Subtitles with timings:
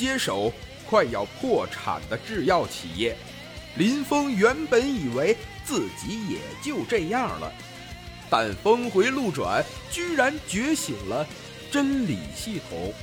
[0.00, 0.50] 接手
[0.88, 3.14] 快要破产的制药企业。
[3.76, 7.52] 林峰原本以为自己也就这样了，
[8.30, 11.26] 但峰回路转，居然觉醒了
[11.70, 12.94] 真理系统。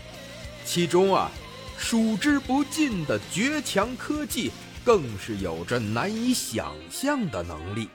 [0.65, 1.29] 其中啊，
[1.77, 4.51] 数之不尽的绝强科技，
[4.83, 7.87] 更是有着难以想象的能力。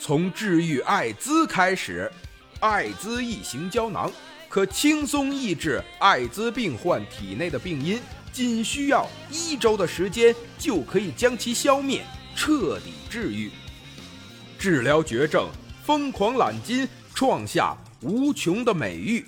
[0.00, 2.10] 从治愈艾滋开始，
[2.58, 4.10] 艾滋异形胶囊
[4.54, 7.98] 可轻松抑制艾滋病患体内的病因。
[8.32, 12.04] 仅需要一周的时间，就可以将其消灭，
[12.36, 13.50] 彻底治愈。
[14.56, 15.48] 治疗绝症，
[15.82, 16.86] 疯狂揽金，
[17.16, 19.26] 创下无穷的美誉。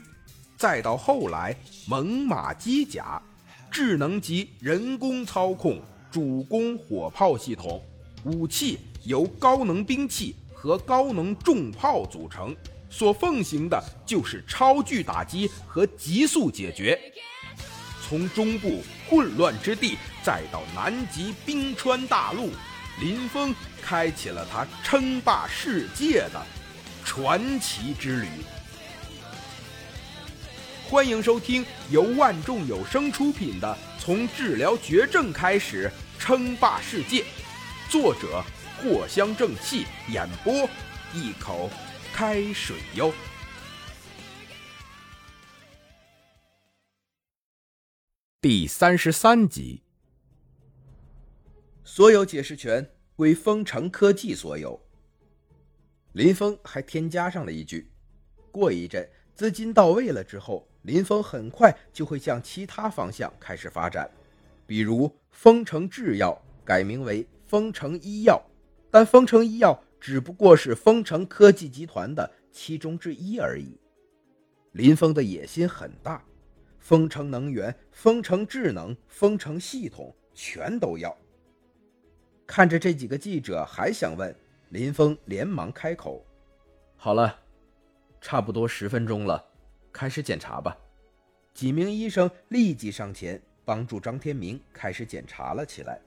[0.56, 1.56] 再到后来，
[1.88, 3.20] 猛犸机甲，
[3.68, 7.82] 智能级人工操控主攻火炮系统，
[8.22, 12.54] 武器由高能兵器和高能重炮组成，
[12.88, 16.98] 所奉行的就是超距打击和急速解决。
[18.06, 22.50] 从中部混乱之地，再到南极冰川大陆，
[23.00, 26.40] 林峰开启了他称霸世界的
[27.04, 28.28] 传奇之旅。
[30.88, 37.22] 欢迎收听由万众有声出品的《从治疗绝症开始称霸世界》，
[37.90, 38.40] 作者
[38.84, 40.54] 藿香正气，演播
[41.12, 41.68] 一口
[42.18, 43.12] 开水哟。
[48.40, 49.82] 第三十三集，
[51.84, 54.80] 所有解释权归丰城科技所有。
[56.14, 57.90] 林峰还添加上了一句
[58.50, 64.10] ：“过一阵资金到位了之后，林峰很快就会向其他方向开始发展，
[64.66, 68.42] 比如丰城制药改名为丰城医药，
[68.90, 73.78] 但丰城医药只不过是丰城科技集团的其中之一而已。”
[74.72, 76.22] 林峰的野心很大。
[76.78, 81.16] 丰城能源、丰城智能、丰城系统全都要。
[82.46, 84.32] 看着这几个记者还想问，
[84.68, 86.24] 林峰连忙开口
[86.94, 87.40] ：“好了，
[88.20, 89.44] 差不多十分钟了，
[89.92, 90.78] 开始检查吧。”
[91.52, 96.00] 几名医生立即上前帮助张天明开始检查了起来。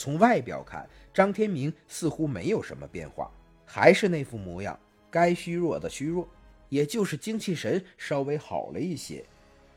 [0.00, 3.30] 从外表看，张天明似乎没有什么变化，
[3.66, 4.80] 还是那副模样，
[5.10, 6.26] 该虚弱的虚弱，
[6.70, 9.22] 也就是精气神稍微好了一些。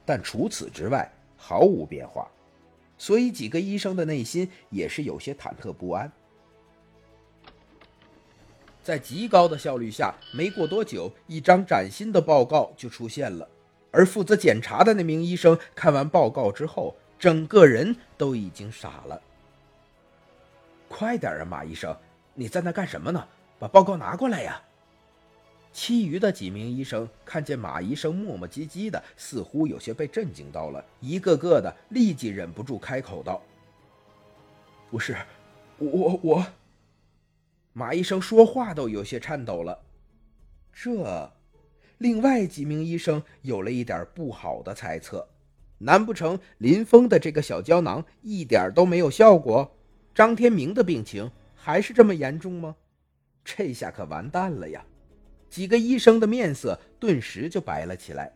[0.05, 2.31] 但除此之外毫无变化，
[2.97, 6.09] 所以几个医生的内心也是有些忐忑不安。
[8.81, 13.45] 在极高的效率下，没过多久，一张崭新的报告就出现了。
[13.91, 19.21] 而负责检查的那名医生看完报告之后，整个人都已经傻了。
[20.95, 21.97] 快点啊，马医生，
[22.35, 23.27] 你在那干什么呢？
[23.57, 24.61] 把报告拿过来呀！
[25.71, 33.41] 其余的几名医生看见马医生磨磨唧唧的，似乎有些被震惊到了，一个个的立即忍不住开口道
[34.91, 35.17] ：“不是，
[35.79, 36.45] 我我。”
[37.73, 39.79] 马医生说话都有些颤抖了。
[40.71, 41.31] 这，
[41.97, 45.27] 另外几名医生有了一点不好的猜测：
[45.79, 49.75] 难不成林峰的这个小胶囊一点都没有效果？
[50.13, 52.75] 张天明的病情还是这么严重吗？
[53.43, 54.85] 这下可完蛋了呀！
[55.49, 58.33] 几个医生的面色顿时就白了起来。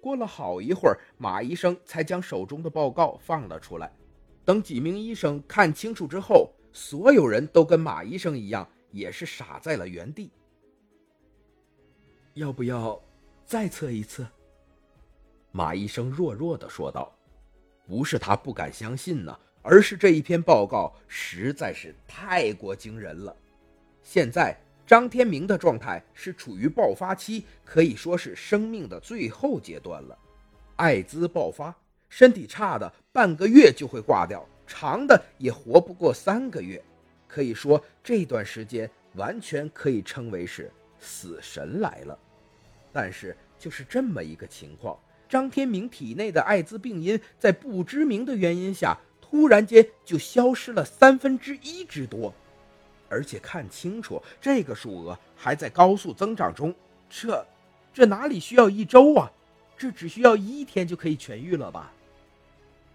[0.00, 3.92] 过了好一会儿，马医生才将手中的报告放了出来。
[4.44, 10.30] 等几名医生看清楚之后，所有人都跟马医生一样，也是傻在了原地。
[12.34, 12.98] 要不要
[13.44, 14.26] 再测一次？
[15.50, 17.14] 马医生弱弱的说道
[17.86, 23.36] ：“不是他不敢相信呢，而是这一篇报告实在是太过惊人了。
[24.02, 24.58] 现在。”
[24.88, 30.18] 张天明的状态是处于爆发期，可以说是生命的最后阶段了。
[30.76, 31.76] 艾滋爆发，
[32.08, 36.82] 身体差的半个月就会挂掉，长的也活不过三个月。
[37.26, 42.18] 可以说这段时间完全可以称为是死神来了。
[42.90, 48.98] 但是就是这么一个情况，张天明体内的艾滋病因在不知名的原因下，
[49.30, 52.32] 突然间就消失了三分之一之多。
[53.08, 56.74] 而且看清楚，这个数额还在高速增长中。
[57.08, 57.46] 这，
[57.92, 59.30] 这哪里需要一周啊？
[59.76, 61.92] 这只需要一天就可以痊愈了吧？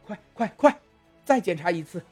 [0.06, 0.80] 快快快，
[1.24, 2.03] 再检查一次！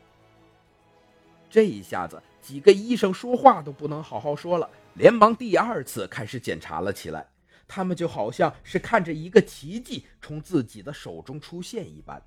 [1.50, 7.27] 这一下子，几个医生说话都不能好好说了，连忙第二次开始检查了起来。
[7.67, 12.21] 他们就好像是看着一个奇迹从自己的手中出现一般。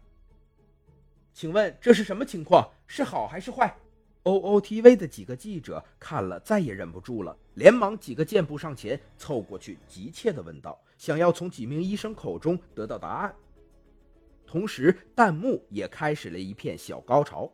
[1.34, 2.70] 请问这是什么情况？
[2.86, 3.76] 是好还是坏
[4.22, 13.34] ？OOTV 的几个记者看了，再也忍不住了，连忙几个箭步上前，凑过去，急切地问道，想要从几名医生口中得到答案。
[14.46, 17.50] 同时弹幕也开始了一片小高潮。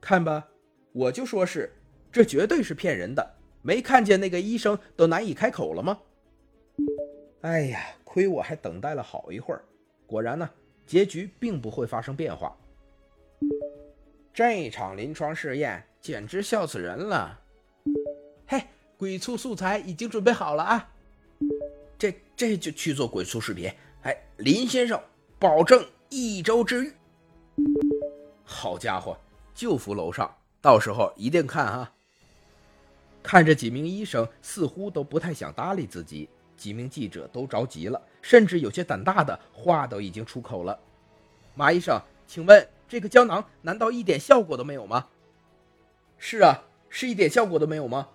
[0.00, 0.48] 看吧，
[0.92, 1.70] 我就说是，
[2.10, 3.34] 这绝对是骗人的。
[3.60, 6.00] 没看见那个医生都难以开口了吗？
[7.42, 9.62] 哎呀，亏我还等待了好一会儿，
[10.06, 10.48] 果然呢，
[10.88, 12.56] 结局并不会发生变化。
[14.32, 17.38] 这场临床试验简直笑死人了！
[18.46, 18.64] 嘿，
[18.96, 20.88] 鬼畜素材已经准备好了啊！
[21.98, 23.70] 这这就去做鬼畜视频。
[24.02, 24.98] 哎，林先生
[25.38, 26.92] 保证一周治愈。
[28.44, 29.14] 好家伙，
[29.54, 31.92] 就服楼上，到时候一定看啊。
[33.22, 40.78] 看着几名医生似乎都不太想搭理自己，几名记者都着急了，甚至有些胆大的话都已经出口了。
[41.54, 45.06] 马医生，请问这个胶囊难道一点效果都没有吗？
[46.18, 48.08] 是啊，是一点效果都没有吗？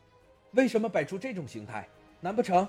[0.51, 1.87] 为什么摆出这种形态？
[2.19, 2.67] 难不成？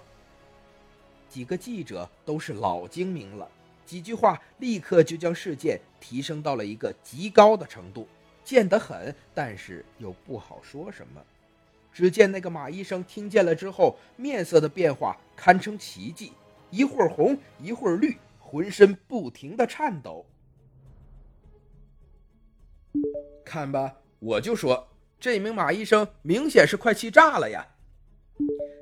[1.28, 3.48] 几个记者都是老精明了，
[3.84, 8.06] 几句话立刻就将事件提升到了一个极高的程度，
[8.44, 11.20] 贱得很，但是又不好说什么。
[11.94, 16.32] 只见那个马医生听见了之后，面色的变化堪称奇迹，
[16.70, 20.26] 一会儿红，一会儿绿，浑身不停的颤抖。
[23.44, 24.88] 看吧，我就说
[25.20, 27.64] 这名马医生明显是快气炸了呀！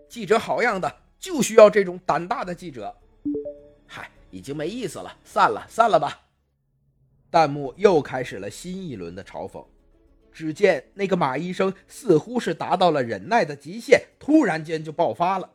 [0.08, 2.96] 记者好样的，就需要这种胆大的记者。
[3.86, 6.18] 嗨，已经没意思了，散了，散了吧。
[7.30, 9.62] 弹幕又开始了新一轮的嘲讽。
[10.32, 15.50] 只见那个马医生似乎是达到了忍耐的极限，突然间就爆发了。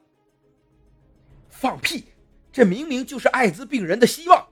[1.50, 2.06] 放屁！
[2.52, 4.48] 这明明就是艾滋病人的希望。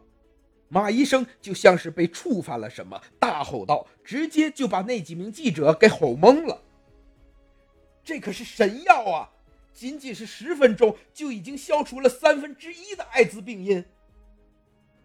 [0.68, 6.62] 马医生就像是被触犯了什么，大吼道，直接就把那几名记者给吼懵了。
[8.04, 9.32] 这可是神药啊！
[9.74, 13.84] 仅仅是十分钟就已经消除了三分之一的艾滋病因。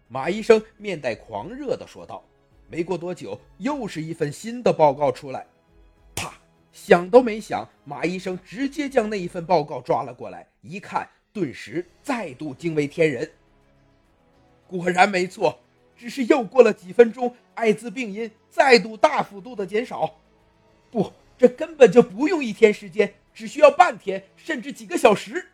[0.07, 2.23] 马医生面带狂热的说道。
[2.71, 5.45] 没过多久，又是一份新的报告出来，
[6.15, 6.33] 啪！
[6.71, 13.29] 想都没想，马医生直接将那一份报告抓了过来，一看，顿时再度惊为天人。
[14.67, 15.59] 果然没错，
[15.97, 20.15] 只是又过了几分钟，艾滋病因再度大幅度的减少。
[20.89, 25.45] 不，这根本就不用一天时间，只需要半天，甚至几个小时。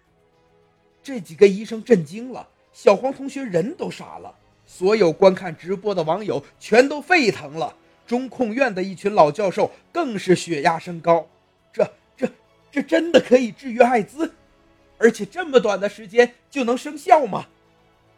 [1.01, 4.35] 这几个医生震惊了，小黄同学人都傻了。
[4.67, 7.73] 所有观看直播的网友全都沸腾了，
[8.05, 11.25] 中控院的一群老教授更是血压升高。
[11.73, 12.29] 这、这、
[12.69, 14.31] 这真的可以治愈艾滋？
[14.99, 17.47] 而且这么短的时间就能生效吗？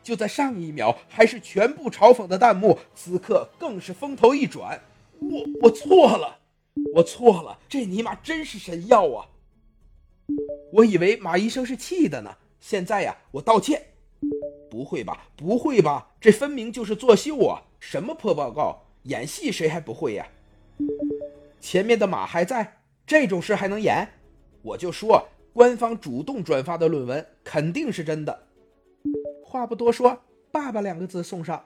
[0.01, 4.81] 就在上一秒还是全部嘲讽的弹幕，此刻更是风头一转。
[5.19, 6.40] 我我错了，
[6.96, 9.28] 我错了，这尼玛真是神药啊！
[10.72, 13.86] 我以为马医生是气的呢，现在呀，我道歉。
[14.69, 17.62] 不会吧，不会吧，这分明就是作秀啊！
[17.80, 20.27] 什么破报告，演戏谁还不会呀？
[21.60, 24.07] 前面的马还在，这种事还能演？
[24.62, 28.48] 我就说，官方主动转发的论文肯定是真的。
[29.44, 31.65] 话不多说，爸爸两个字送上。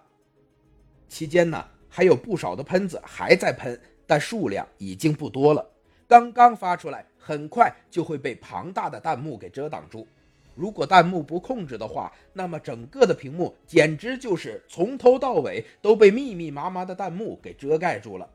[1.10, 5.68] 期间呢，还有不少的喷子还在喷，但数量已经不多了。
[6.08, 10.08] 刚刚发出来，很快就会被庞大的弹幕给遮挡住。
[10.56, 18.30] 如果弹幕不控制的话，那么整个的屏幕简直就是从头到尾都被密密麻麻的弹幕给遮盖住了。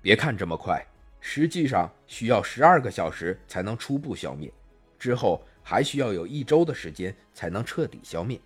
[0.00, 0.84] 别看这么快，
[1.20, 4.52] 实际上需要十二个小时才能初步消灭，
[4.98, 8.40] 之后还需要有一周的时间才能彻底消灭。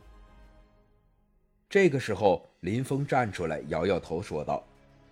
[1.68, 4.64] 这个时候，林峰站出来摇摇头说道：“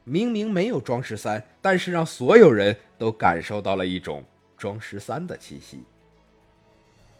[0.05, 4.25] 明明没有装十三，但是让所有人都感受到了一种
[4.57, 5.85] 装十三的气息。”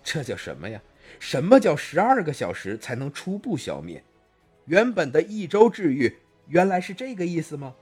[0.07, 0.81] 这叫什么呀？
[1.19, 4.01] 什么叫十二个小时才能初步消灭？
[4.67, 7.75] 原本的一周治愈，原来是这个意思吗？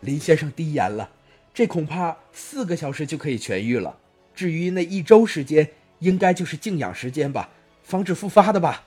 [0.00, 1.10] 林先生低言了，
[1.52, 3.98] 这恐怕四个小时就可以痊愈了。
[4.34, 7.50] 至于那一周时间，应该就是静养时间吧，
[7.82, 8.84] 防止复发的吧？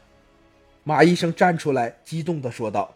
[0.83, 2.95] 马医生站出来，激动地说道：“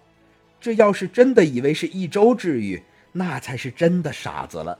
[0.60, 4.80] 这要是真的以为是一周治愈，那才是真的傻子了。”